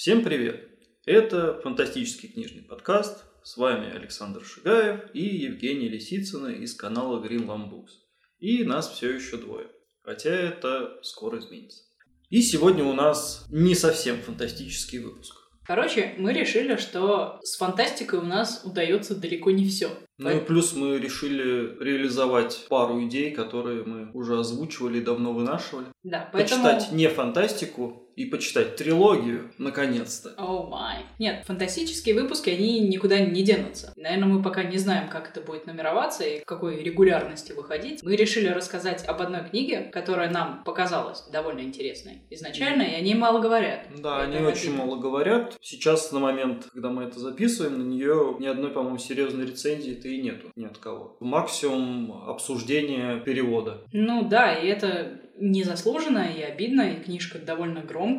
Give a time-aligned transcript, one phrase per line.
[0.00, 0.66] Всем привет!
[1.04, 3.22] Это фантастический книжный подкаст.
[3.42, 7.90] С вами Александр Шигаев и Евгений Лисицына из канала Green Lamb Books.
[8.38, 9.66] И нас все еще двое.
[10.00, 11.82] Хотя это скоро изменится.
[12.30, 15.36] И сегодня у нас не совсем фантастический выпуск.
[15.66, 19.90] Короче, мы решили, что с фантастикой у нас удается далеко не все.
[20.16, 25.86] Ну и плюс мы решили реализовать пару идей, которые мы уже озвучивали и давно вынашивали.
[26.02, 26.64] Да, поэтому...
[26.64, 30.34] Почитать не фантастику и почитать трилогию, наконец-то.
[30.36, 31.06] О май.
[31.18, 33.94] Нет, фантастические выпуски, они никуда не денутся.
[33.96, 38.02] Наверное, мы пока не знаем, как это будет нумероваться и в какой регулярности выходить.
[38.02, 43.40] Мы решили рассказать об одной книге, которая нам показалась довольно интересной изначально, и они мало
[43.40, 43.86] говорят.
[44.02, 45.56] Да, Это они очень мало говорят.
[45.62, 50.20] Сейчас, на момент, когда мы это записываем, на нее ни одной, по-моему, серьезной рецензии-то и
[50.20, 51.16] нету ни от кого.
[51.20, 53.78] Максимум обсуждения перевода.
[53.92, 58.09] Ну да, и это незаслуженно и обидно, и книжка довольно громкая,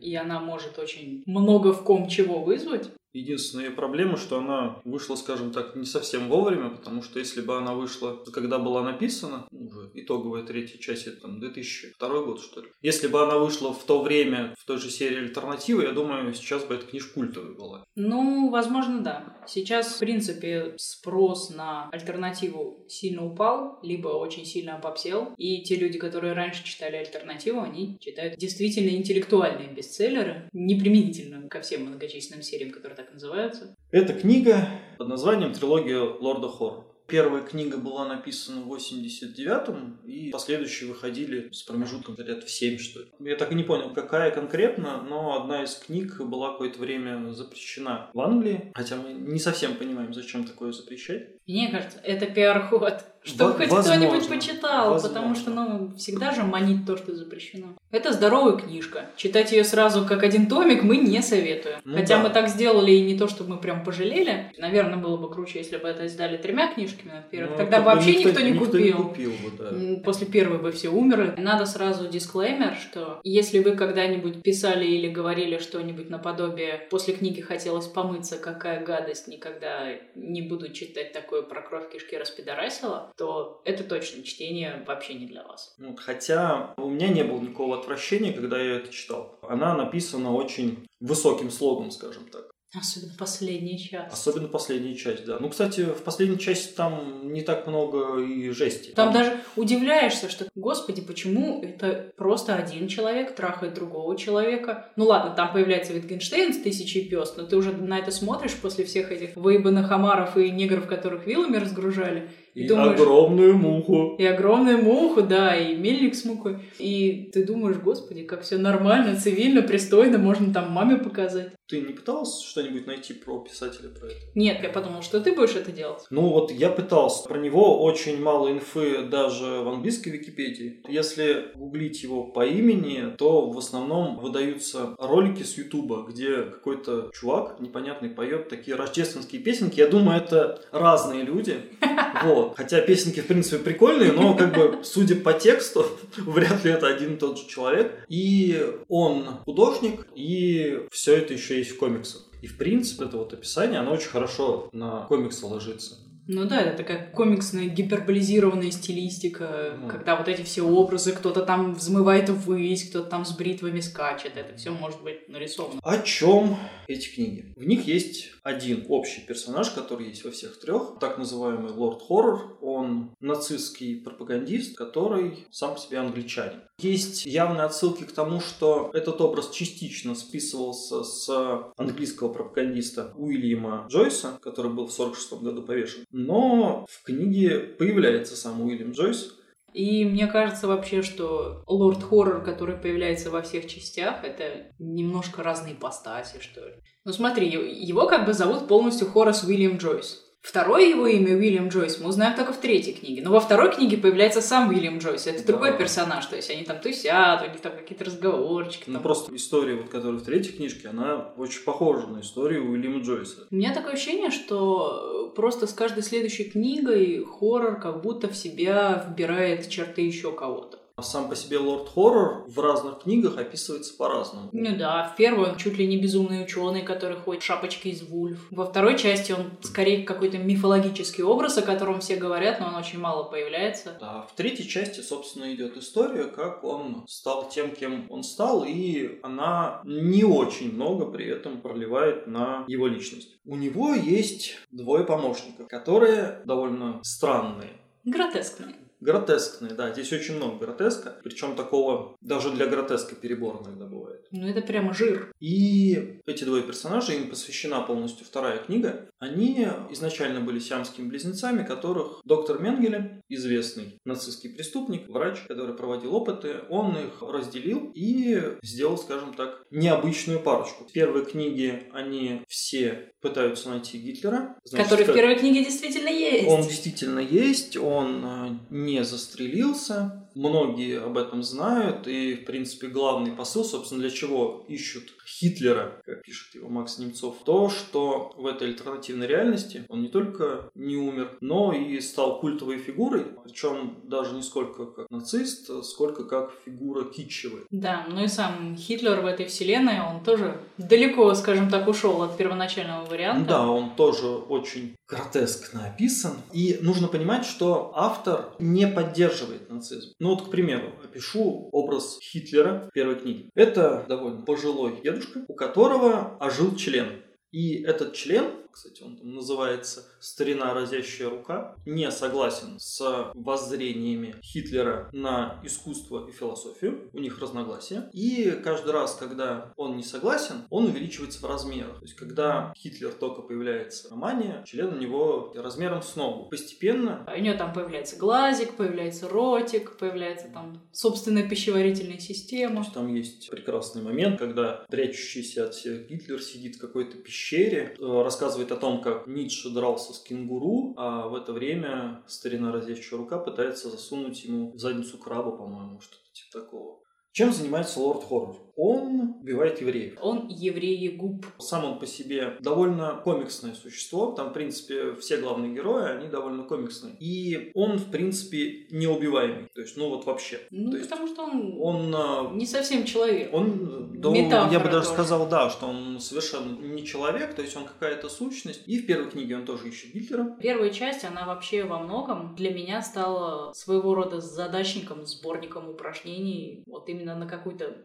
[0.00, 2.90] и она может очень много в ком чего вызвать.
[3.16, 7.72] Единственная проблема, что она вышла, скажем так, не совсем вовремя, потому что если бы она
[7.72, 12.68] вышла, когда была написана, ну, уже итоговая третья часть, это там 2002 год, что ли.
[12.82, 16.64] Если бы она вышла в то время, в той же серии альтернативы, я думаю, сейчас
[16.64, 17.84] бы эта книжка культовой была.
[17.94, 19.38] Ну, возможно, да.
[19.46, 25.32] Сейчас, в принципе, спрос на альтернативу сильно упал, либо очень сильно попсел.
[25.38, 31.86] И те люди, которые раньше читали альтернативу, они читают действительно интеллектуальные бестселлеры, неприменительно ко всем
[31.86, 33.76] многочисленным сериям, которые так называются.
[33.90, 34.68] Эта книга
[34.98, 36.85] под названием «Трилогия Лорда Хоррор».
[37.06, 43.00] Первая книга была написана в 89-м, и последующие выходили с промежутком лет в 7, что
[43.00, 43.06] ли.
[43.20, 48.10] Я так и не понял, какая конкретно, но одна из книг была какое-то время запрещена
[48.12, 51.28] в Англии, хотя мы не совсем понимаем, зачем такое запрещать.
[51.46, 55.08] Мне кажется, это пиар-ход, чтобы Во- хоть кто-нибудь почитал, Возможно.
[55.08, 57.76] потому что, ну, всегда же манит то, что запрещено.
[57.92, 59.10] Это здоровая книжка.
[59.16, 61.78] Читать ее сразу как один томик мы не советуем.
[61.84, 62.24] Ну Хотя да.
[62.24, 64.52] мы так сделали, и не то, чтобы мы прям пожалели.
[64.58, 67.50] Наверное, было бы круче, если бы это издали тремя книжками, во-первых.
[67.52, 69.08] Ну, Тогда вообще никто, не купил.
[69.08, 70.00] купил бы, да.
[70.04, 71.34] После первой бы все умерли.
[71.38, 77.86] Надо сразу дисклеймер, что если вы когда-нибудь писали или говорили что-нибудь наподобие «после книги хотелось
[77.86, 84.22] помыться, какая гадость, никогда не буду читать такое про кровь кишки распидорасила», то это точно
[84.22, 85.74] чтение вообще не для вас.
[85.78, 89.38] Ну, Хотя у меня не было никакого отвращения, когда я это читал.
[89.42, 92.50] Она написана очень высоким слогом, скажем так.
[92.78, 94.12] Особенно последний час.
[94.12, 95.38] Особенно последняя часть, да.
[95.40, 98.90] Ну, кстати, в последней части там не так много и жести.
[98.90, 104.90] Там даже удивляешься, что, господи, почему это просто один человек трахает другого человека.
[104.96, 108.84] Ну ладно, там появляется Витгенштейн с тысячей пес, но ты уже на это смотришь после
[108.84, 112.30] всех этих выебанных омаров и негров, которых вилами разгружали.
[112.56, 114.16] И, И думаешь- огромную муху.
[114.18, 116.56] И огромную муху, да, и мельник с мукой.
[116.78, 121.50] И ты думаешь, господи, как все нормально, цивильно, пристойно, можно там маме показать.
[121.68, 124.16] Ты не пыталась что-нибудь найти про писателя про это?
[124.34, 126.04] Нет, я подумала, что ты будешь это делать.
[126.08, 127.28] Ну вот я пытался.
[127.28, 130.80] Про него очень мало инфы даже в английской Википедии.
[130.88, 137.60] Если гуглить его по имени, то в основном выдаются ролики с Ютуба, где какой-то чувак
[137.60, 139.80] непонятный поет такие рождественские песенки.
[139.80, 141.56] Я думаю, это разные люди.
[142.24, 142.45] Вот.
[142.54, 145.86] Хотя песенки, в принципе, прикольные, но как бы, судя по тексту,
[146.16, 148.04] вряд ли это один и тот же человек.
[148.08, 152.22] И он художник, и все это еще есть в комиксах.
[152.42, 155.96] И, в принципе, это вот описание, оно очень хорошо на комиксы ложится.
[156.28, 159.88] Ну да, это такая комиксная гиперболизированная стилистика, Ну.
[159.88, 164.56] когда вот эти все образы, кто-то там взмывает ввысь, кто-то там с бритвами скачет, это
[164.56, 165.80] все может быть нарисовано.
[165.82, 166.56] О чем
[166.88, 167.52] эти книги?
[167.56, 172.58] В них есть один общий персонаж, который есть во всех трех, так называемый Лорд Хоррор.
[172.60, 176.62] Он нацистский пропагандист, который сам по себе англичанин.
[176.78, 184.38] Есть явные отсылки к тому, что этот образ частично списывался с английского пропагандиста Уильяма Джойса,
[184.42, 186.04] который был в 46 году повешен.
[186.18, 189.34] Но в книге появляется сам Уильям Джойс,
[189.74, 195.74] И мне кажется вообще, что лорд хоррор, который появляется во всех частях, это немножко разные
[195.74, 196.74] ипостаси, что ли.
[197.04, 200.25] Ну смотри, его как бы зовут полностью Хорас Уильям Джойс.
[200.46, 203.20] Второе его имя Уильям Джойс мы узнаем только в третьей книге.
[203.24, 205.26] Но во второй книге появляется сам Уильям Джойс.
[205.26, 205.46] Это Да.
[205.48, 206.24] другой персонаж.
[206.26, 208.84] То есть они там тусят, у них там какие-то разговорчики.
[208.86, 209.02] Ну, там.
[209.02, 213.48] просто история, вот, которая в третьей книжке, она очень похожа на историю Уильяма Джойса.
[213.50, 219.04] У меня такое ощущение, что просто с каждой следующей книгой хоррор как будто в себя
[219.10, 220.78] вбирает черты еще кого-то.
[221.02, 224.48] Сам по себе Лорд Хоррор в разных книгах описывается по-разному.
[224.52, 228.02] Ну да, в первой он чуть ли не безумный ученый, который ходит в шапочке из
[228.02, 228.46] вульф.
[228.50, 232.98] Во второй части он скорее какой-то мифологический образ, о котором все говорят, но он очень
[232.98, 233.98] мало появляется.
[234.00, 239.20] Да, в третьей части, собственно, идет история, как он стал тем, кем он стал, и
[239.22, 243.36] она не очень много при этом проливает на его личность.
[243.44, 247.74] У него есть двое помощников, которые довольно странные.
[248.06, 248.85] Гротескные.
[249.00, 254.26] Гротескные, да, здесь очень много гротеска, причем такого даже для гротеска перебор иногда бывает.
[254.30, 255.32] Ну это прямо жир.
[255.40, 262.20] И эти двое персонажей, им посвящена полностью вторая книга, они изначально были сиамскими близнецами, которых
[262.24, 269.34] доктор Менгеле, известный нацистский преступник, врач, который проводил опыты, он их разделил и сделал, скажем
[269.34, 270.84] так, необычную парочку.
[270.84, 274.56] В первой книге они все пытаются найти Гитлера.
[274.64, 276.48] Значит, который в первой книге действительно есть.
[276.48, 283.64] Он действительно есть, он не застрелился, многие об этом знают, и, в принципе, главный посыл,
[283.64, 289.26] собственно, для чего ищут Хитлера, как пишет его Макс Немцов, то, что в этой альтернативной
[289.26, 294.86] реальности он не только не умер, но и стал культовой фигурой, причем даже не сколько
[294.86, 297.64] как нацист, сколько как фигура китчевая.
[297.70, 302.36] Да, ну и сам Хитлер в этой вселенной, он тоже далеко, скажем так, ушел от
[302.36, 303.48] первоначального варианта.
[303.48, 306.36] Да, он тоже очень гротескно описан.
[306.52, 310.12] И нужно понимать, что автор не поддерживает нацизм.
[310.26, 313.48] Ну вот, к примеру, опишу образ Хитлера в первой книге.
[313.54, 317.22] Это довольно пожилой дедушка, у которого ожил член.
[317.52, 318.46] И этот член
[318.76, 326.30] кстати, он там называется «Старина разящая рука», не согласен с воззрениями Хитлера на искусство и
[326.30, 328.10] философию, у них разногласия.
[328.12, 332.00] И каждый раз, когда он не согласен, он увеличивается в размерах.
[332.00, 336.50] То есть, когда Хитлер только появляется в романе, член у него размером с ногу.
[336.50, 337.26] Постепенно...
[337.34, 342.84] У него там появляется глазик, появляется ротик, появляется там собственная пищеварительная система.
[342.92, 348.65] Там есть прекрасный момент, когда прячущийся от всех Гитлер сидит в какой-то пещере, э, рассказывает
[348.66, 353.38] рассказывает о том, как Ницше дрался с кенгуру, а в это время старина разящая рука
[353.38, 357.00] пытается засунуть ему в задницу краба, по-моему, что-то типа такого.
[357.32, 358.65] Чем занимается Лорд Хоррор?
[358.76, 360.18] Он убивает евреев.
[360.20, 361.46] Он евреи-губ.
[361.58, 364.32] Сам он по себе довольно комиксное существо.
[364.32, 367.14] Там, в принципе, все главные герои, они довольно комиксные.
[367.18, 369.68] И он, в принципе, неубиваемый.
[369.74, 370.60] То есть, ну вот вообще.
[370.70, 373.52] Ну, То потому есть, что он, он а, не совсем человек.
[373.52, 375.14] Он, да, Метафора я бы даже тоже.
[375.14, 378.82] сказал, да, что он совершенно не человек, то есть он какая-то сущность.
[378.86, 380.56] И в первой книге он тоже ищет Гитлера.
[380.60, 387.08] Первая часть, она вообще во многом для меня стала своего рода задачником, сборником упражнений, вот
[387.08, 388.04] именно на какую-то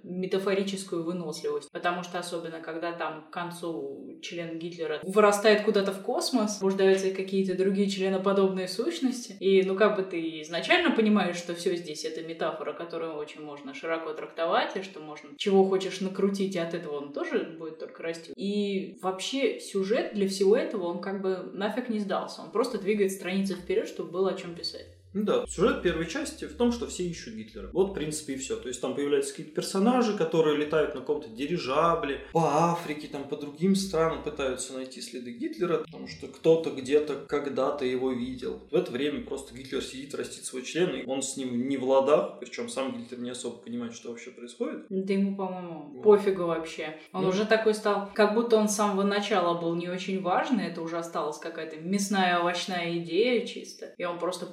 [0.61, 1.71] метафорическую выносливость.
[1.71, 7.57] Потому что особенно, когда там к концу член Гитлера вырастает куда-то в космос, рождаются какие-то
[7.57, 12.73] другие членоподобные сущности, и ну как бы ты изначально понимаешь, что все здесь это метафора,
[12.73, 17.13] которую очень можно широко трактовать, и что можно чего хочешь накрутить, и от этого он
[17.13, 18.33] тоже будет только расти.
[18.35, 22.41] И вообще сюжет для всего этого, он как бы нафиг не сдался.
[22.41, 24.90] Он просто двигает страницы вперед, чтобы было о чем писать.
[25.13, 27.69] Ну да, сюжет первой части в том, что все ищут Гитлера.
[27.73, 28.55] Вот, в принципе, и все.
[28.55, 33.35] То есть там появляются какие-то персонажи, которые летают на каком-то дирижабле по Африке, там по
[33.35, 38.61] другим странам пытаются найти следы Гитлера, потому что кто-то где-то когда-то его видел.
[38.71, 41.83] В это время просто Гитлер сидит, растит свой член, и он с ним не в
[41.83, 44.85] ладах, причем сам Гитлер не особо понимает, что вообще происходит.
[44.89, 46.03] Да ему, по-моему, Вот.
[46.03, 46.97] пофигу вообще.
[47.11, 47.29] Он Ну.
[47.29, 50.97] уже такой стал, как будто он с самого начала был не очень важный, это уже
[50.97, 54.45] осталась какая-то мясная овощная идея чисто, и он просто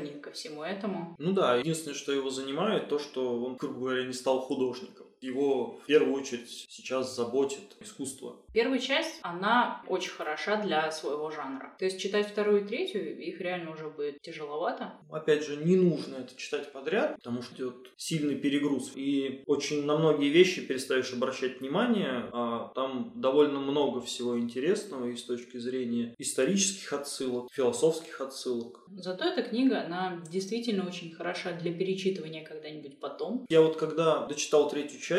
[0.00, 1.14] приложение ко всему этому.
[1.18, 5.06] Ну да, единственное, что его занимает, то, что он, грубо говоря, не стал художником.
[5.20, 8.36] Его в первую очередь сейчас заботит искусство.
[8.52, 11.72] Первая часть, она очень хороша для своего жанра.
[11.78, 14.94] То есть читать вторую и третью, их реально уже будет тяжеловато.
[15.10, 18.92] Опять же, не нужно это читать подряд, потому что идет сильный перегруз.
[18.96, 25.16] И очень на многие вещи перестаешь обращать внимание, а там довольно много всего интересного и
[25.16, 28.80] с точки зрения исторических отсылок, философских отсылок.
[28.88, 33.46] Зато эта книга, она действительно очень хороша для перечитывания когда-нибудь потом.
[33.48, 35.09] Я вот когда дочитал третью часть,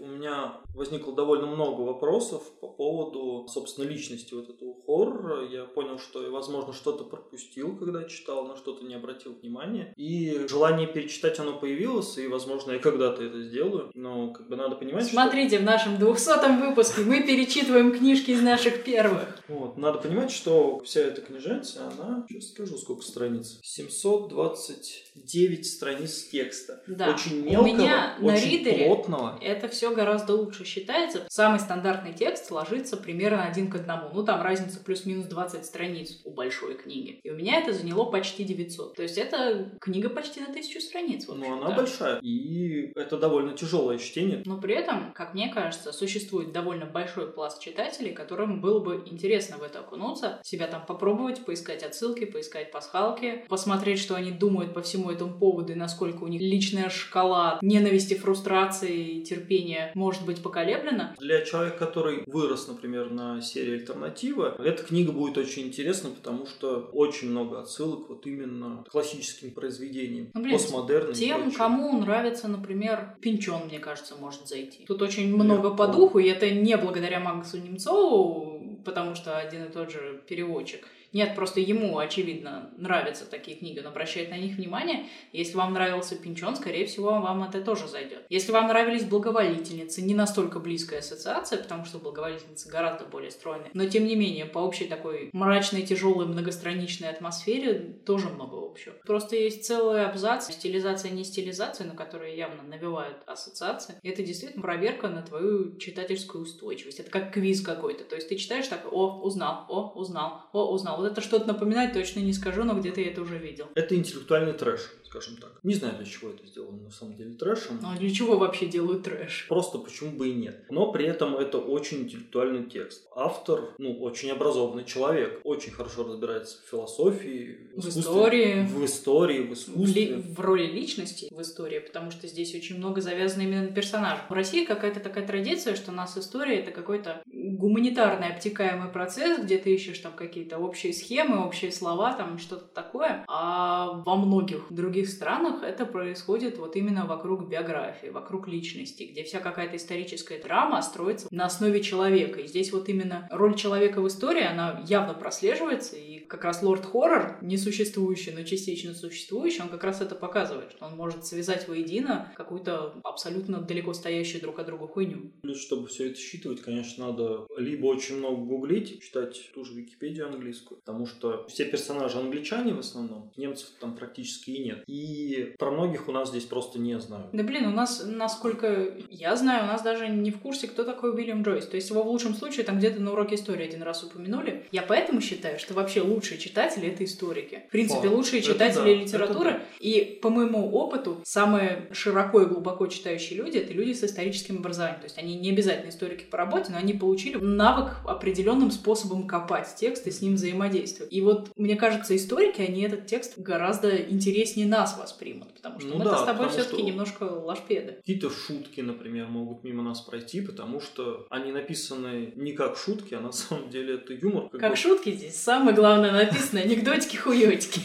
[0.00, 5.46] у меня возникло довольно много вопросов по поводу, собственно, личности вот этого хоррора.
[5.46, 9.92] Я понял, что возможно, что-то пропустил, когда читал, на что-то не обратил внимания.
[9.96, 13.90] И желание перечитать оно появилось, и, возможно, я когда-то это сделаю.
[13.94, 15.14] Но как бы надо понимать, что...
[15.14, 19.38] Смотрите, в нашем 200 выпуске мы перечитываем книжки из наших первых.
[19.48, 23.58] Вот, надо понимать, что вся эта книженция, она, сейчас скажу, сколько страниц.
[23.62, 26.82] 729 страниц текста.
[26.86, 27.10] Да.
[27.10, 29.39] Очень У мелкого, меня на очень ридере плотного.
[29.42, 31.26] Это все гораздо лучше считается.
[31.28, 34.10] Самый стандартный текст ложится примерно один к одному.
[34.12, 37.20] Ну, там разница плюс-минус 20 страниц у большой книги.
[37.22, 38.96] И у меня это заняло почти 900.
[38.96, 41.26] То есть это книга почти на тысячу страниц.
[41.28, 42.18] Ну, она большая.
[42.20, 44.42] И это довольно тяжелое чтение.
[44.44, 49.58] Но при этом, как мне кажется, существует довольно большой пласт читателей, которым было бы интересно
[49.58, 54.82] в это окунуться, себя там попробовать, поискать отсылки, поискать пасхалки, посмотреть, что они думают по
[54.82, 61.14] всему этому поводу и насколько у них личная шкала ненависти, фрустрации, терпения может быть поколеблена.
[61.18, 66.90] Для человека, который вырос, например, на серии «Альтернатива», эта книга будет очень интересна, потому что
[66.92, 71.12] очень много отсылок вот именно к классическим произведениям, ну, блин, постмодерн.
[71.12, 74.84] Тем, кому нравится, например, Пинчон, мне кажется, может зайти.
[74.86, 79.72] Тут очень много по духу, и это не благодаря Магнусу Немцову, потому что один и
[79.72, 85.06] тот же переводчик– нет, просто ему, очевидно, нравятся такие книги, он обращает на них внимание.
[85.32, 88.24] Если вам нравился Пинчон, скорее всего, вам это тоже зайдет.
[88.28, 93.86] Если вам нравились благоволительницы, не настолько близкая ассоциация, потому что благоволительницы гораздо более стройные, но
[93.86, 97.74] тем не менее, по общей такой мрачной, тяжелой, многостраничной атмосфере
[98.06, 98.94] тоже много общего.
[99.04, 103.96] Просто есть целый абзац, стилизация не стилизация, но которые явно навевают ассоциации.
[104.02, 107.00] Это действительно проверка на твою читательскую устойчивость.
[107.00, 108.04] Это как квиз какой-то.
[108.04, 110.99] То есть ты читаешь так, о, узнал, о, узнал, о, узнал.
[111.00, 113.66] Вот это что-то напоминает, точно не скажу, но где-то я это уже видел.
[113.74, 114.80] Это интеллектуальный трэш
[115.10, 115.50] скажем так.
[115.64, 117.80] Не знаю, для чего это сделано на самом деле трэшем.
[117.82, 119.46] А для чего вообще делают трэш?
[119.48, 120.64] Просто почему бы и нет.
[120.70, 123.08] Но при этом это очень интеллектуальный текст.
[123.14, 128.66] Автор, ну, очень образованный человек, очень хорошо разбирается в философии, в, в истории.
[128.66, 130.16] В истории, в искусстве.
[130.16, 134.30] В, в роли личности в истории, потому что здесь очень много завязано именно на персонажах.
[134.30, 139.58] В России какая-то такая традиция, что у нас история это какой-то гуманитарный обтекаемый процесс, где
[139.58, 143.24] ты ищешь там какие-то общие схемы, общие слова, там что-то такое.
[143.28, 149.40] А во многих других странах это происходит вот именно вокруг биографии, вокруг личности, где вся
[149.40, 152.40] какая-то историческая драма строится на основе человека.
[152.40, 156.86] И здесь вот именно роль человека в истории, она явно прослеживается, и как раз лорд
[156.86, 162.32] хоррор, несуществующий, но частично существующий, он как раз это показывает, что он может связать воедино
[162.36, 165.32] какую-то абсолютно далеко стоящую друг от друга хуйню.
[165.42, 170.28] Плюс, чтобы все это считывать, конечно, надо либо очень много гуглить, читать ту же Википедию
[170.28, 174.84] английскую, потому что все персонажи англичане в основном, немцев там практически и нет.
[174.86, 177.28] И про многих у нас здесь просто не знаю.
[177.32, 181.12] Да блин, у нас, насколько я знаю, у нас даже не в курсе, кто такой
[181.12, 181.66] Уильям Джойс.
[181.66, 184.66] То есть его в лучшем случае там где-то на уроке истории один раз упомянули.
[184.70, 187.62] Я поэтому считаю, что вообще лучшие читатели— это историки.
[187.68, 189.50] В принципе, О, лучшие читатели да, литературы.
[189.52, 189.60] Да.
[189.80, 195.00] И по моему опыту, самые широко и глубоко читающие люди— это люди с историческим образованием.
[195.00, 199.74] То есть они не обязательно историки по работе, но они получили навык определенным способом копать
[199.76, 201.10] текст и с ним взаимодействовать.
[201.10, 205.98] И вот, мне кажется, историки, они этот текст гораздо интереснее нас воспримут, потому что ну,
[205.98, 207.92] мы-то да, с тобой все-таки немножко лашпеды.
[207.92, 213.20] Какие-то шутки, например, могут мимо нас пройти, потому что они написаны не как шутки, а
[213.20, 214.50] на самом деле это юмор.
[214.50, 214.76] Как, как бы...
[214.76, 217.80] шутки здесь самое главное написано, анекдотики-хуётики.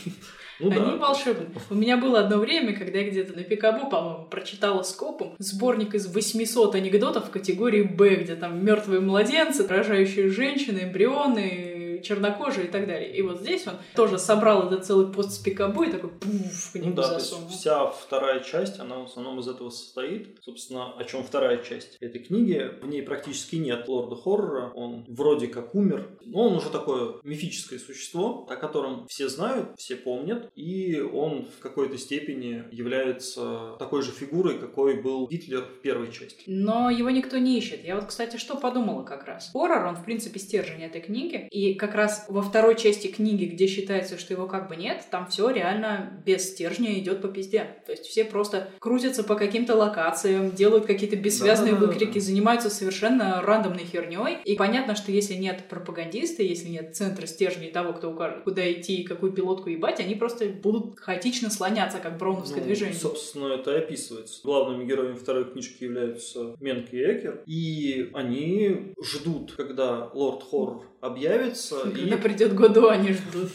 [0.59, 0.95] Ну, Они да.
[0.95, 1.49] волшебные.
[1.69, 6.07] У меня было одно время, когда я где-то на Пикабу, по-моему, прочитала скопом сборник из
[6.07, 11.74] 800 анекдотов в категории Б, где там мертвые младенцы, рожающие женщины, эмбрионы,
[12.05, 13.15] чернокожие и так далее.
[13.15, 16.75] И вот здесь он тоже собрал этот целый пост с пикабу и такой пуф, к
[16.75, 17.49] нему ну, да, засунул.
[17.49, 20.37] вся вторая часть, она в основном из этого состоит.
[20.41, 22.71] Собственно, о чем вторая часть этой книги.
[22.81, 24.71] В ней практически нет лорда хоррора.
[24.75, 26.17] Он вроде как умер.
[26.25, 30.51] Но он уже такое мифическое существо, о котором все знают, все помнят.
[30.55, 36.43] И он в какой-то степени является такой же фигурой, какой был Гитлер в первой части.
[36.47, 37.83] Но его никто не ищет.
[37.83, 39.49] Я вот, кстати, что подумала как раз.
[39.51, 41.47] Хоррор, он, в принципе, стержень этой книги.
[41.49, 45.27] И как раз во второй части книги, где считается, что его как бы нет, там
[45.27, 47.67] все реально без стержня идет по пизде.
[47.85, 52.19] То есть все просто крутятся по каким-то локациям, делают какие-то бессвязные да, выкрики, да, да.
[52.21, 54.37] занимаются совершенно рандомной херней.
[54.43, 59.01] И понятно, что если нет пропагандиста, если нет центра стержней того, кто укажет, куда идти
[59.01, 62.95] и какую пилотку ебать, они просто будут хаотично слоняться, как броуновское ну, движение.
[62.95, 64.41] Собственно, это описывается.
[64.43, 71.79] Главными героями второй книжки являются Менк и Экер, и они ждут, когда лорд Хоррор объявится.
[71.81, 72.19] Когда и...
[72.19, 73.51] придет году, они ждут.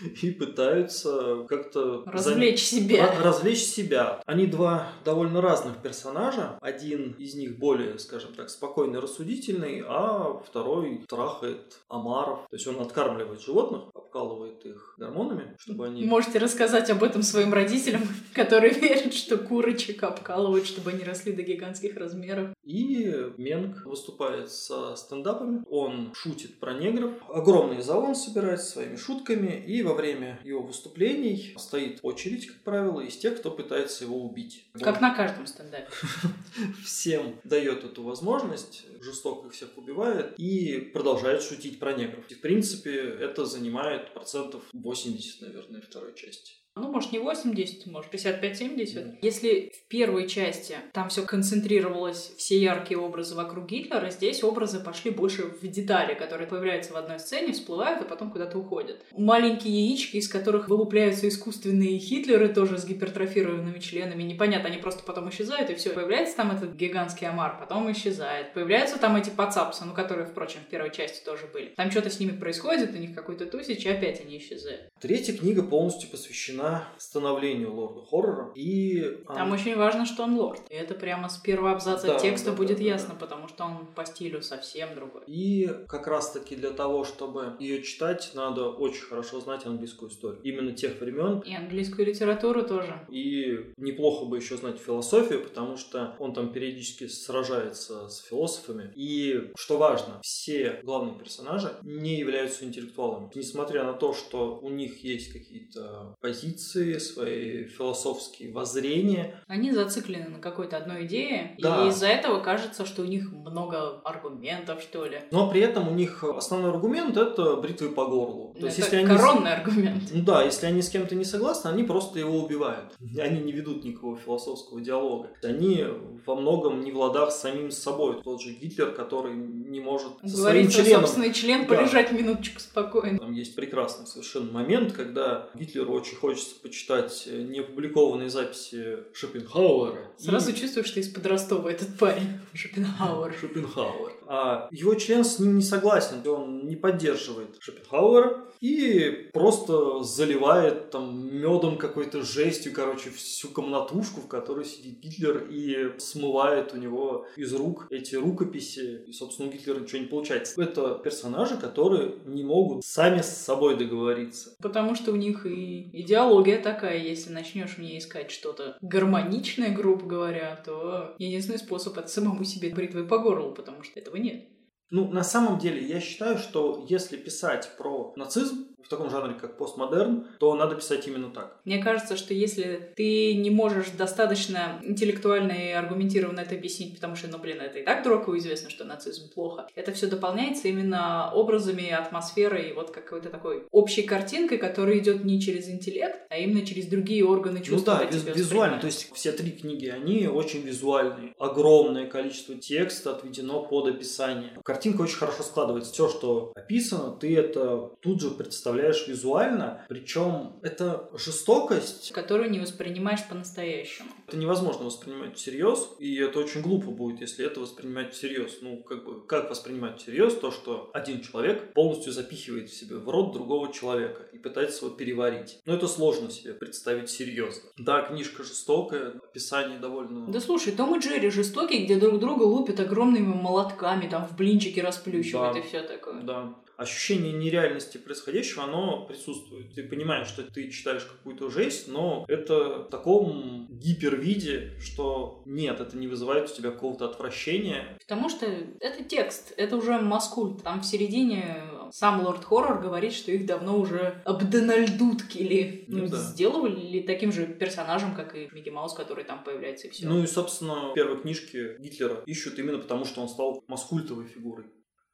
[0.22, 2.02] И пытаются как-то...
[2.06, 2.76] Развлечь за...
[2.76, 3.14] себя.
[3.20, 4.22] Развлечь себя.
[4.26, 6.58] Они два довольно разных персонажа.
[6.60, 12.40] Один из них более, скажем так, спокойный, рассудительный, а второй трахает омаров.
[12.50, 16.04] То есть он откармливает животных, обкалывает их гормонами, чтобы они...
[16.04, 18.02] Можете рассказать об этом своим родителям,
[18.34, 22.54] которые верят, что курочек обкалывают, чтобы они росли до гигантских размеров.
[22.64, 23.06] И
[23.36, 25.64] Менг выступает со стендапами.
[25.70, 27.12] Он шутит про негров.
[27.28, 29.62] Огромный зал он собирает своими шутками.
[29.66, 34.66] И во время его выступлений стоит очередь, как правило, из тех, кто пытается его убить.
[34.80, 35.88] Как на каждом стендапе.
[36.84, 42.24] Всем дает эту возможность, жестоко их всех убивает и продолжает шутить про негров.
[42.30, 46.54] И, в принципе, это занимает процентов 80, наверное, второй части.
[46.80, 49.18] Ну, может, не 80, может, 55-70.
[49.20, 55.10] Если в первой части там все концентрировалось, все яркие образы вокруг Гитлера, здесь образы пошли
[55.10, 59.04] больше в детали, которые появляются в одной сцене, всплывают, а потом куда-то уходят.
[59.16, 65.28] Маленькие яички, из которых вылупляются искусственные Хитлеры, тоже с гипертрофированными членами, непонятно, они просто потом
[65.28, 65.90] исчезают, и все.
[65.90, 68.54] Появляется там этот гигантский омар, потом исчезает.
[68.54, 71.74] Появляются там эти подцапсы, ну, которые, впрочем, в первой части тоже были.
[71.76, 74.88] Там что-то с ними происходит, у них какой-то тусич, и опять они исчезают.
[75.00, 78.52] Третья книга полностью посвящена становлению лорда хоррора.
[78.54, 80.60] И Там очень важно, что он лорд.
[80.70, 83.20] И это прямо с первого абзаца Да, текста да, будет да, ясно, да.
[83.26, 85.22] потому что он по стилю совсем другой.
[85.26, 90.40] И как раз-таки для того, чтобы ее читать, надо очень хорошо знать английскую историю.
[90.42, 91.40] Именно тех времен.
[91.40, 92.94] И английскую литературу тоже.
[93.08, 98.92] И неплохо бы еще знать философию, потому что он там периодически сражается с философами.
[98.94, 103.30] И, что важно, все главные персонажи не являются интеллектуалами.
[103.34, 110.38] Несмотря на то, что у них есть какие-то позиции, свои философские воззрения, Они зациклены на
[110.38, 111.84] какой-то одной идее, Да.
[111.84, 115.20] и из-за этого кажется, что у них много аргументов, что ли.
[115.30, 118.54] но при этом у них основной аргумент это бритвы по горлу.
[118.58, 119.16] То есть, это если они...
[119.18, 120.04] коронный аргумент.
[120.12, 122.94] Ну да, если они с кем-то не согласны, они просто его убивают.
[123.18, 125.28] Они не ведут никакого философского диалога.
[125.42, 125.84] Они
[126.26, 128.22] во многом не в ладах с самим собой.
[128.22, 131.00] Тот же Гитлер, который не может со своим Говорит, что членом...
[131.02, 131.74] собственный член Да.
[131.76, 133.18] полежать минуточку спокойно.
[133.18, 140.10] Там есть прекрасный совершенно момент, когда Гитлеру очень хочется почитать э, неопубликованные записи Шопенгауэра.
[140.18, 142.40] И- Сразу чувствую, что из-под Ростова этот парень.
[142.54, 143.34] Шопенгауэр.
[143.40, 144.12] Шопенгауэр.
[144.32, 151.34] А его член с ним не согласен, он не поддерживает Шопенгауэра и просто заливает там
[151.36, 157.52] медом какой-то жестью, короче, всю комнатушку, в которой сидит Гитлер и смывает у него из
[157.54, 159.02] рук эти рукописи.
[159.08, 160.62] И, собственно, у Гитлера ничего не получается.
[160.62, 164.54] Это персонажи, которые не могут сами с собой договориться.
[164.62, 170.06] Потому что у них и идеология такая, если начнешь в ней искать что-то гармоничное, грубо
[170.06, 174.48] говоря, то единственный способ это самому себе бритвой по горлу, потому что этого нет.
[174.90, 179.56] Ну, на самом деле, я считаю, что если писать про нацизм в таком жанре, как
[179.56, 181.56] постмодерн, то надо писать именно так.
[181.64, 187.28] Мне кажется, что если ты не можешь достаточно интеллектуально и аргументированно это объяснить, потому что,
[187.28, 191.90] ну, блин, это и так дураку известно, что нацизм плохо, это все дополняется именно образами,
[191.90, 196.86] атмосферой и вот какой-то такой общей картинкой, которая идет не через интеллект, а именно через
[196.86, 197.86] другие органы чувств.
[197.86, 198.78] ну да, виз- визуально.
[198.78, 201.34] То есть все три книги, они очень визуальные.
[201.38, 204.50] Огромное количество текста отведено под описание.
[204.64, 205.92] Картинка очень хорошо складывается.
[205.92, 208.69] Все, что описано, ты это тут же представляешь
[209.08, 209.84] визуально.
[209.88, 212.12] Причем это жестокость.
[212.12, 214.08] которую не воспринимаешь по-настоящему.
[214.26, 218.58] Это невозможно воспринимать всерьез, и это очень глупо будет, если это воспринимать всерьез.
[218.62, 223.08] Ну, как бы, как воспринимать всерьез то, что один человек полностью запихивает в себя в
[223.08, 225.58] рот другого человека и пытается его переварить.
[225.66, 227.70] Но это сложно себе представить серьезно.
[227.78, 230.30] Да, книжка жестокая, описание довольно...
[230.30, 234.80] Да слушай, Том и Джерри жестокие, где друг друга лупят огромными молотками, там в блинчики
[234.80, 235.60] расплющивают Да.
[235.60, 236.20] и все такое.
[236.22, 236.54] Да.
[236.80, 239.74] Ощущение нереальности происходящего, оно присутствует.
[239.74, 245.98] Ты понимаешь, что ты читаешь какую-то жесть, но это в таком гипервиде, что нет, это
[245.98, 247.98] не вызывает у тебя какого-то отвращения.
[248.00, 250.62] Потому что это текст, это уже маскульт.
[250.62, 255.84] Там в середине сам Лорд Хоррор говорит, что их давно уже обдональдуткили.
[255.86, 256.16] Ну Ну, да.
[256.16, 260.08] сделали таким же персонажем, как и Микки Маус, который там появляется и все.
[260.08, 264.64] Ну и, собственно, первые книжки Гитлера ищут именно потому, что он стал маскультовой фигурой.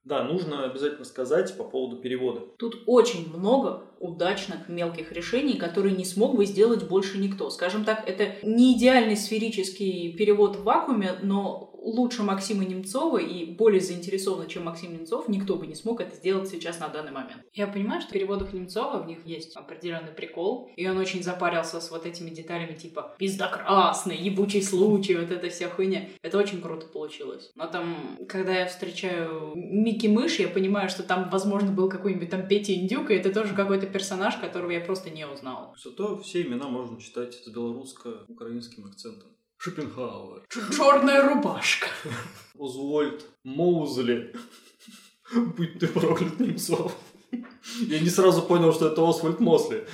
[0.07, 2.43] Да, нужно обязательно сказать по поводу перевода.
[2.59, 7.51] Тут очень много удачных мелких решений, которые не смог бы сделать больше никто.
[7.51, 13.81] Скажем так, это не идеальный сферический перевод в вакууме, но лучше Максима Немцова и более
[13.81, 17.43] заинтересованно, чем Максим Немцов, никто бы не смог это сделать сейчас на данный момент.
[17.53, 21.81] Я понимаю, что в переводах Немцова в них есть определенный прикол, и он очень запарился
[21.81, 26.09] с вот этими деталями типа «пиздокрасный», «ебучий случай», вот эта вся хуйня.
[26.23, 27.51] Это очень круто получилось.
[27.55, 32.49] Но там, когда я встречаю Микки Мышь, я понимаю, что там, возможно, был какой-нибудь там
[32.49, 35.73] Петя Индюк, и это тоже какой-то персонаж, которого я просто не узнала.
[35.83, 39.36] Зато все имена можно читать с белорусско-украинским акцентом.
[39.59, 41.89] Шопенгауэр, Черная рубашка.
[42.59, 44.35] Озвольд, Моузли.
[45.57, 46.97] Будь ты проклят, Немцов.
[47.81, 49.87] Я не сразу понял, что это Освальд Мосли.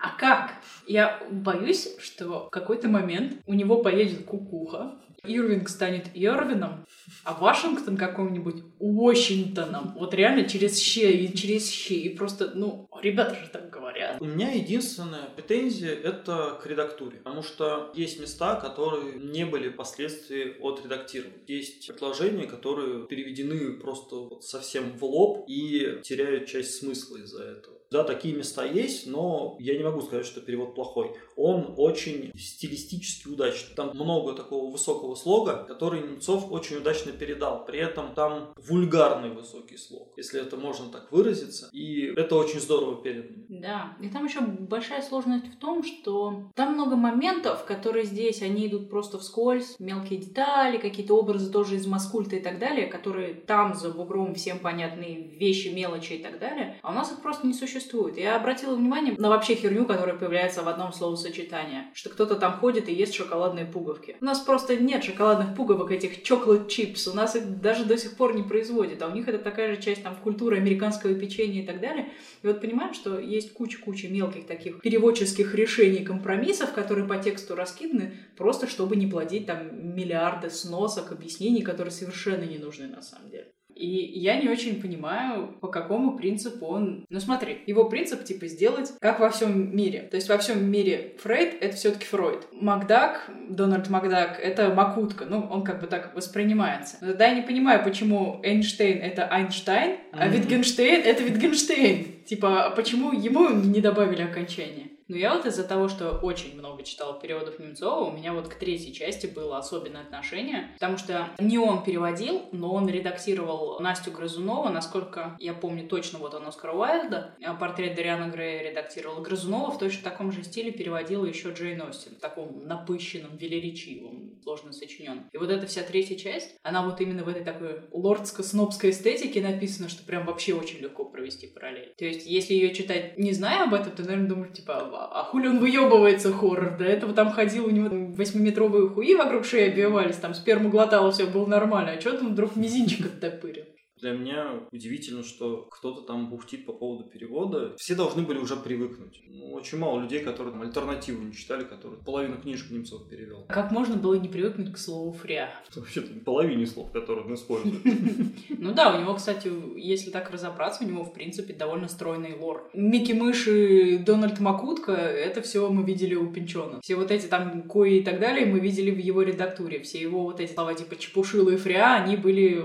[0.00, 0.54] А как?
[0.86, 4.98] Я боюсь, что в какой-то момент у него поедет кукуха,
[5.28, 6.86] Ирвинг станет Ирвином,
[7.24, 9.94] а Вашингтон каким-нибудь Уощингтоном.
[9.98, 11.94] Вот реально через щи и через щи.
[11.94, 14.20] И просто, ну, ребята же так говорят.
[14.20, 17.18] У меня единственная претензия это к редактуре.
[17.18, 21.34] Потому что есть места, которые не были впоследствии отредактированы.
[21.46, 27.77] Есть предложения, которые переведены просто вот совсем в лоб и теряют часть смысла из-за этого.
[27.90, 31.12] Да, такие места есть, но я не могу сказать, что перевод плохой.
[31.36, 33.74] Он очень стилистически удачный.
[33.74, 37.64] Там много такого высокого слога, который Немцов очень удачно передал.
[37.64, 41.70] При этом там вульгарный высокий слог, если это можно так выразиться.
[41.72, 43.44] И это очень здорово передано.
[43.48, 48.66] Да, и там еще большая сложность в том, что там много моментов, которые здесь, они
[48.66, 53.74] идут просто вскользь, мелкие детали, какие-то образы тоже из маскульта и так далее, которые там
[53.74, 57.54] за бугром всем понятные вещи, мелочи и так далее, а у нас их просто не
[57.54, 58.18] существует существует.
[58.18, 61.84] Я обратила внимание на вообще херню, которая появляется в одном словосочетании.
[61.94, 64.16] Что кто-то там ходит и ест шоколадные пуговки.
[64.20, 67.08] У нас просто нет шоколадных пуговок, этих chocolate chips.
[67.10, 69.02] У нас их даже до сих пор не производят.
[69.02, 72.08] А у них это такая же часть там культуры американского печенья и так далее.
[72.42, 78.14] И вот понимаем, что есть куча-куча мелких таких переводческих решений, компромиссов, которые по тексту раскиданы,
[78.36, 83.52] просто чтобы не плодить там миллиарды сносок, объяснений, которые совершенно не нужны на самом деле.
[83.78, 87.06] И я не очень понимаю, по какому принципу он...
[87.08, 90.08] Ну смотри, его принцип типа сделать как во всем мире.
[90.10, 92.48] То есть во всем мире Фрейд— это все таки Фройд.
[92.52, 95.26] Макдак, Дональд Макдак— это Макутка.
[95.26, 96.96] Ну, он как бы так воспринимается.
[97.00, 100.18] Но тогда я не понимаю, почему Эйнштейн— это Айнштейн, mm-hmm.
[100.18, 102.06] а Витгенштейн— это Витгенштейн.
[102.26, 104.87] Типа, а почему ему не добавили окончание?
[105.08, 108.54] Но я вот из-за того, что очень много читала переводов Немцова, у меня вот к
[108.54, 114.68] третьей части было особенное отношение, потому что не он переводил, но он редактировал Настю Грызунова,
[114.68, 119.78] насколько я помню точно, вот он Оскар Уайльда, а портрет Дариана Грея редактировал Грызунова, в
[119.78, 125.28] точно таком же стиле переводила еще Джейн Остин, в таком напыщенном, велеречивом, сложно сочинен.
[125.32, 129.88] И вот эта вся третья часть, она вот именно в этой такой лордско-снобской эстетике написана,
[129.88, 131.94] что прям вообще очень легко провести параллель.
[131.96, 135.46] То есть, если ее читать, не зная об этом, то, наверное, думаешь, типа, а хули
[135.46, 136.76] он выебывается хоррор?
[136.76, 141.26] До этого там ходил, у него восьмиметровые хуи вокруг шеи обвивались, там сперму глотало, все
[141.26, 141.92] было нормально.
[141.96, 143.64] А что там вдруг мизинчик оттопырил?
[144.00, 147.74] Для меня удивительно, что кто-то там бухтит по поводу перевода.
[147.76, 149.22] Все должны были уже привыкнуть.
[149.26, 153.44] Ну, очень мало людей, которые там альтернативу не читали, которые половину книжек Немцов перевел.
[153.48, 155.50] Как можно было не привыкнуть к слову «фря»?
[155.74, 157.82] Вообще-то половине слов, которые он использует.
[158.60, 162.68] Ну да, у него, кстати, если так разобраться, у него, в принципе, довольно стройный лор.
[162.74, 166.80] Микки Мышь и Дональд Макутка— это все мы видели у Пинчона.
[166.82, 169.80] Все вот эти там кои и так далее мы видели в его редактуре.
[169.80, 172.62] Все его вот эти слова типа «чепушила» и «фря», они были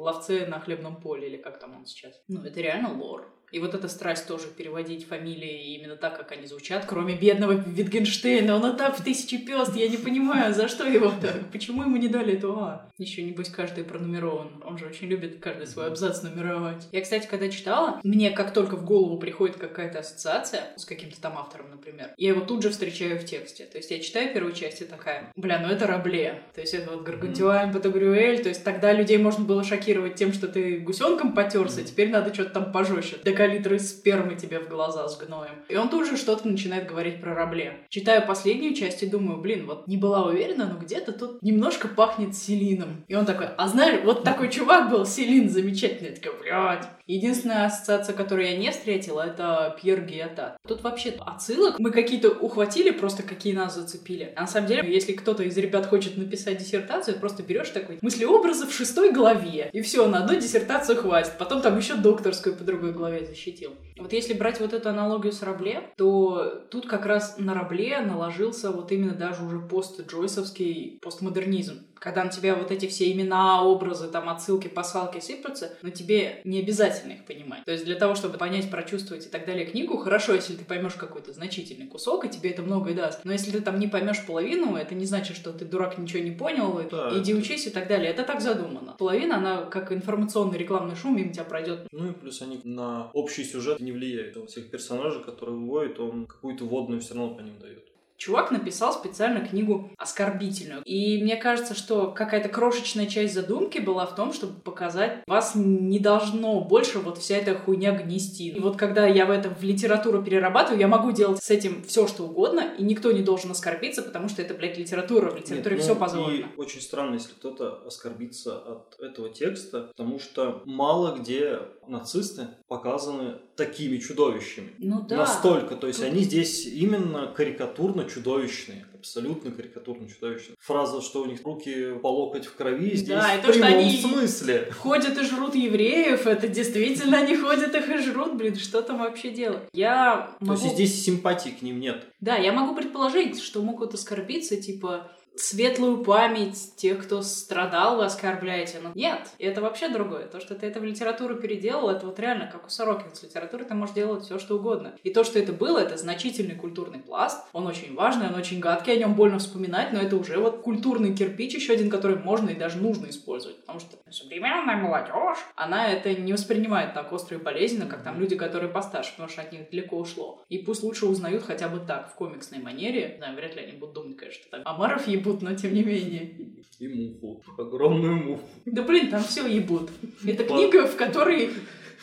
[0.00, 2.22] ловце на хлебном поле, или как там он сейчас.
[2.28, 3.32] Ну, это реально лор.
[3.52, 8.56] И вот эта страсть тоже переводить фамилии именно так, как они звучат, кроме бедного Витгенштейна.
[8.56, 11.50] Он так в тысячи пёст, я не понимаю, за что его так?
[11.52, 12.90] Почему ему не дали эту А?
[12.98, 14.62] Еще, небось, каждый пронумерован.
[14.64, 16.88] Он же очень любит каждый свой абзац нумеровать.
[16.92, 21.38] Я, кстати, когда читала, мне как только в голову приходит какая-то ассоциация с каким-то там
[21.38, 23.64] автором, например, я его тут же встречаю в тексте.
[23.64, 26.42] То есть я читаю первую часть и такая, бля, ну это Рабле.
[26.54, 28.42] То есть это вот Гаргантюань, Патагрюэль.
[28.42, 32.50] То есть тогда людей можно было шокировать тем, что ты гусенком потерся, теперь надо что-то
[32.50, 35.62] там пожестче литры спермы тебе в глаза с гноем.
[35.68, 37.80] И он тут же что-то начинает говорить про рабле.
[37.88, 42.36] Читаю последнюю часть и думаю, блин, вот не была уверена, но где-то тут немножко пахнет
[42.36, 43.04] селином.
[43.08, 46.10] И он такой, а знаешь, вот такой чувак был, селин замечательный.
[46.10, 46.88] Я такая, блядь.
[47.10, 50.56] Единственная ассоциация, которую я не встретила, это Пьер Гиата.
[50.68, 54.32] Тут вообще отсылок мы какие-то ухватили, просто какие нас зацепили.
[54.36, 58.64] А на самом деле, если кто-то из ребят хочет написать диссертацию, просто берешь такой мыслеобразы
[58.64, 61.32] в шестой главе, и все, на одну диссертацию хватит.
[61.36, 63.72] Потом там еще докторскую по другой главе защитил.
[63.98, 68.70] Вот если брать вот эту аналогию с Рабле, то тут как раз на Рабле наложился
[68.70, 74.28] вот именно даже уже пост-джойсовский постмодернизм когда на тебя вот эти все имена, образы, там
[74.28, 77.64] отсылки, посылки сыпятся, но тебе не обязательно их понимать.
[77.64, 80.94] То есть для того, чтобы понять, прочувствовать и так далее книгу, хорошо, если ты поймешь
[80.94, 83.20] какой-то значительный кусок, и тебе это многое даст.
[83.24, 86.30] Но если ты там не поймешь половину, это не значит, что ты дурак ничего не
[86.30, 87.40] понял, да, иди это...
[87.40, 88.10] учись и так далее.
[88.10, 88.96] Это так задумано.
[88.98, 91.86] Половина, она как информационный рекламный шум мимо тебя пройдет.
[91.92, 94.36] Ну и плюс они на общий сюжет не влияют.
[94.38, 97.89] У всех персонажей, которые выводят, он какую-то водную все равно по ним дает.
[98.20, 100.82] Чувак написал специально книгу оскорбительную.
[100.84, 105.98] И мне кажется, что какая-то крошечная часть задумки была в том, чтобы показать, вас не
[105.98, 108.50] должно больше вот вся эта хуйня гнести.
[108.50, 112.06] И вот когда я в этом в литературу перерабатываю, я могу делать с этим все,
[112.06, 115.30] что угодно, и никто не должен оскорбиться, потому что это, блядь, литература.
[115.30, 116.46] В литературе Нет, все ну, позволено.
[116.46, 123.38] И очень странно, если кто-то оскорбится от этого текста, потому что мало где нацисты показаны
[123.60, 124.70] такими чудовищами.
[124.78, 125.18] Ну да.
[125.18, 125.76] Настолько.
[125.76, 128.86] То есть Тут- они здесь именно карикатурно чудовищные.
[128.98, 130.56] Абсолютно карикатурно чудовищные.
[130.60, 133.62] Фраза, что у них руки по локоть в крови, здесь Да, и в то, что
[133.62, 134.72] прямом они- смысле.
[134.78, 139.30] Ходят и жрут евреев, это действительно они ходят их и жрут, блин, что там вообще
[139.30, 139.62] делать?
[139.72, 140.60] Я То могу...
[140.62, 142.06] есть здесь симпатии к ним нет.
[142.20, 148.78] Да, я могу предположить, что могут оскорбиться, типа, светлую память тех, кто страдал, вы оскорбляете.
[148.82, 150.26] Но нет, это вообще другое.
[150.26, 153.14] То, что ты это в литературу переделал, это вот реально как у Сорокина.
[153.14, 154.94] С литературой ты можешь делать все, что угодно.
[155.02, 157.46] И то, что это было, это значительный культурный пласт.
[157.52, 161.14] Он очень важный, он очень гадкий, о нем больно вспоминать, но это уже вот культурный
[161.14, 163.60] кирпич, еще один, который можно и даже нужно использовать.
[163.60, 168.36] Потому что современная молодежь, она это не воспринимает так остро и болезненно, как там люди,
[168.36, 170.42] которые постарше, потому что от них далеко ушло.
[170.48, 173.16] И пусть лучше узнают хотя бы так, в комиксной манере.
[173.20, 176.32] Да, вряд ли они будут думать, конечно, там Амаров ебут, но тем не менее.
[176.78, 177.42] И муху.
[177.58, 178.42] Огромную муху.
[178.64, 179.90] Да блин, там все ебут.
[180.24, 181.50] Это книга, в которой...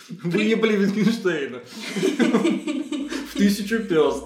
[0.23, 1.61] Выебли Wittgensteina.
[3.27, 4.25] В тысячу пёст.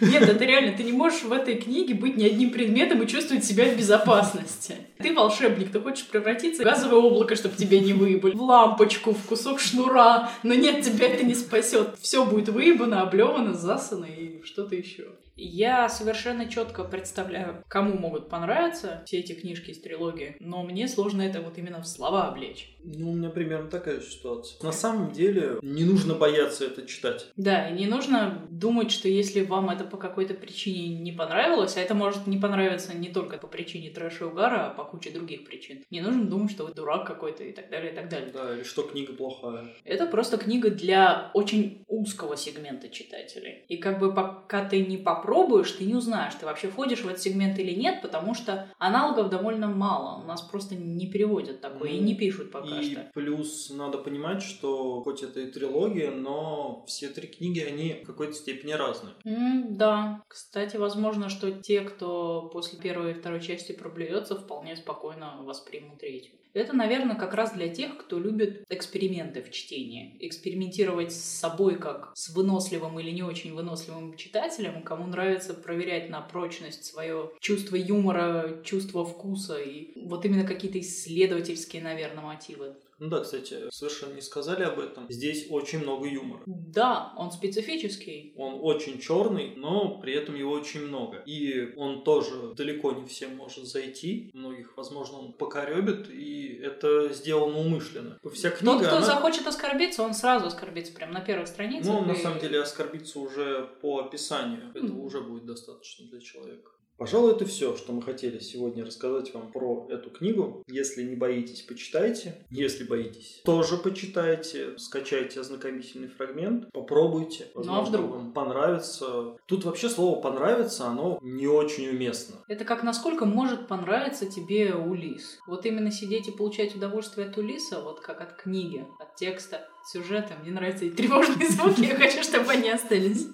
[0.00, 3.44] Нет, это реально, ты не можешь в этой книге быть ни одним предметом и чувствовать
[3.44, 4.76] себя в безопасности.
[4.98, 9.22] Ты волшебник, ты хочешь превратиться в газовое облако, чтобы тебя не выебали, в лампочку, в
[9.26, 11.96] кусок шнура, но нет, тебя это не спасет.
[12.00, 15.08] Все будет выебано, облевано, засано и что-то еще.
[15.42, 21.22] Я совершенно четко представляю, кому могут понравиться все эти книжки из трилогии, но мне сложно
[21.22, 22.76] это вот именно в слова облечь.
[22.84, 24.62] Ну, у меня примерно такая же ситуация.
[24.62, 27.26] На самом деле, не нужно бояться это читать.
[27.36, 31.80] Да, и не нужно думать, что если вам это по какой-то причине не понравилось, а
[31.80, 35.46] это может не понравиться не только по причине трэша и угара, а по куче других
[35.46, 35.84] причин.
[35.90, 38.30] Не нужно думать, что вы дурак какой-то и так далее, и так далее.
[38.32, 39.68] Да, или что книга плохая.
[39.84, 43.64] Это просто книга для очень узкого сегмента читателей.
[43.68, 45.29] И как бы пока ты не попробуешь,
[45.78, 49.68] ты не узнаешь, ты вообще входишь в этот сегмент или нет, потому что аналогов довольно
[49.68, 50.22] мало.
[50.22, 53.10] У нас просто не переводят такое и Ну, не пишут пока и что.
[53.14, 58.32] плюс надо понимать, что хоть это и трилогия, но все три книги, они в какой-то
[58.34, 59.14] степени разные.
[59.24, 60.22] М, да.
[60.28, 66.34] Кстати, возможно, что те, кто после первой и второй части проблюется, вполне спокойно воспримут третью.
[66.52, 70.16] Это, наверное, как раз для тех, кто любит эксперименты в чтении.
[70.20, 76.20] Экспериментировать с собой как с выносливым или не очень выносливым читателем, кому нравится проверять на
[76.20, 82.74] прочность свое чувство юмора, чувство вкуса и вот именно какие-то исследовательские, наверное, мотивы.
[83.00, 85.06] Ну да, кстати, совершенно не сказали об этом.
[85.08, 86.42] Здесь очень много юмора.
[86.46, 88.34] Да, он специфический.
[88.36, 91.22] Он очень черный, но при этом его очень много.
[91.26, 94.30] И он тоже далеко не всем может зайти.
[94.34, 98.18] Многих, возможно, он покоребит, и это сделано умышленно.
[98.34, 101.90] Вся книга, Тот, кто она- захочет оскорбиться, он сразу оскорбится прямо на первых страницах.
[101.92, 104.70] Ну, на и- самом деле, оскорбиться уже по описанию.
[104.74, 105.00] Этого Мгм.
[105.04, 106.70] уже будет достаточно для человека.
[107.00, 110.62] Пожалуй, это все, что мы хотели сегодня рассказать вам про эту книгу.
[110.68, 112.44] Если не боитесь, почитайте.
[112.50, 114.76] Если боитесь, тоже почитайте.
[114.76, 117.46] Скачайте ознакомительный фрагмент, попробуйте.
[117.54, 118.10] Ну, а Возможно, вдруг?
[118.10, 119.34] вам понравится.
[119.46, 122.36] Тут вообще слово «понравится», оно не очень уместно.
[122.48, 125.38] Это как насколько может понравиться тебе Улис.
[125.46, 130.34] Вот именно сидеть и получать удовольствие от Улиса, вот как от книги, от текста, сюжета.
[130.42, 133.26] Мне нравятся эти тревожные звуки, я хочу, чтобы они остались.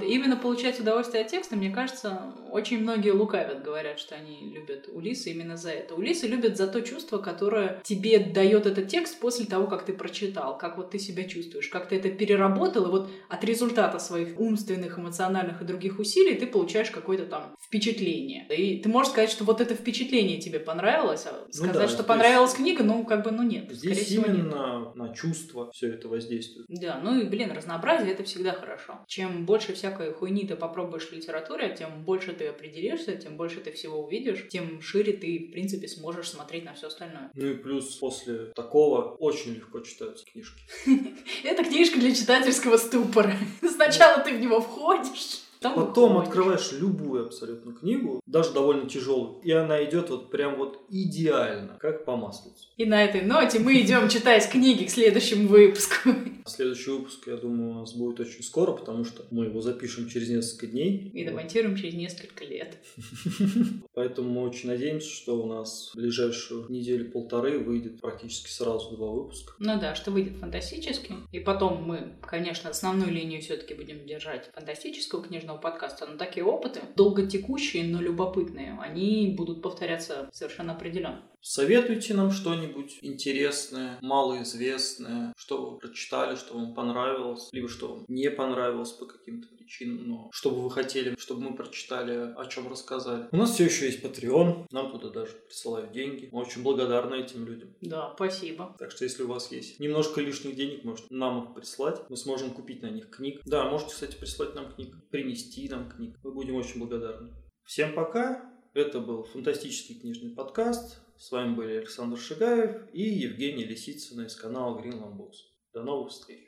[0.00, 5.30] Именно получать удовольствие от текста, мне кажется, очень многие лукавят, говорят, что они любят Улиса
[5.30, 5.94] именно за это.
[5.94, 10.58] Улисы любят за то чувство, которое тебе дает этот текст после того, как ты прочитал,
[10.58, 14.98] как вот ты себя чувствуешь, как ты это переработал, и вот от результата своих умственных,
[14.98, 18.46] эмоциональных и других усилий ты получаешь какое-то там впечатление.
[18.48, 22.06] И ты можешь сказать, что вот это впечатление тебе понравилось, а сказать, да, что здесь-
[22.06, 23.64] понравилась книга, ну, как бы, ну нет.
[23.74, 24.38] скорее Здесь всего, нет.
[24.40, 26.66] именно на чувства все это воздействует.
[26.68, 29.00] Да, ну и, блин, разнообразие это всегда хорошо.
[29.06, 33.70] Чем больше всякой хуйни ты попробуешь в литературе, тем больше ты определишься, тем больше ты
[33.70, 37.30] всего увидишь, тем шире ты, в принципе, сможешь смотреть на все остальное.
[37.34, 40.62] Ну и плюс после такого очень легко читаются книжки.
[41.44, 43.36] Это книжка для читательского ступора.
[43.62, 49.50] Сначала ты в него входишь, потом Потом открываешь любую абсолютно книгу, даже довольно тяжелую, и
[49.52, 52.68] она идет вот прям вот идеально, как по маслицу.
[52.76, 56.10] И на этой ноте мы идем читать книги к следующему выпуску.
[56.46, 60.28] Следующий выпуск, я думаю, у нас будет очень скоро, потому что мы его запишем через
[60.28, 61.10] несколько дней.
[61.14, 62.76] И домонтируем через несколько лет.
[63.94, 69.54] Поэтому мы очень надеемся, что у нас в ближайшую неделю-полторы выйдет практически сразу два выпуска.
[69.58, 71.14] Ну да, что выйдет фантастически.
[71.32, 76.44] И потом мы, конечно, основную линию все-таки будем держать фантастического книжного книжного подкаста, но такие
[76.44, 81.22] опыты, долго текущие, но любопытные, они будут повторяться совершенно определенно.
[81.40, 88.30] Советуйте нам что-нибудь интересное, малоизвестное, что вы прочитали, что вам понравилось, либо что вам не
[88.30, 93.28] понравилось по каким-то причинам, но что бы вы хотели, чтобы мы прочитали, о чем рассказали.
[93.32, 96.28] У нас все еще есть Patreon, нам туда даже присылают деньги.
[96.30, 97.74] Мы очень благодарны этим людям.
[97.80, 98.76] Да, спасибо.
[98.78, 102.00] Так что если у вас есть немножко лишних денег, можете нам их прислать.
[102.08, 103.40] Мы сможем купить на них книг.
[103.44, 106.16] Да, можете, кстати, прислать нам книг, принести нам книг.
[106.22, 107.32] Мы будем очень благодарны.
[107.64, 108.50] Всем пока.
[108.74, 111.00] Это был фантастический книжный подкаст.
[111.16, 115.36] С вами были Александр Шигаев и Евгений Лисицына из канала Greenland Books.
[115.72, 116.44] До новых встреч!